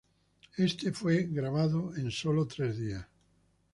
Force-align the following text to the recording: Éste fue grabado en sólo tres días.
Éste 0.57 0.91
fue 0.93 1.25
grabado 1.29 1.93
en 1.95 2.09
sólo 2.09 2.47
tres 2.47 2.75
días. 2.75 3.05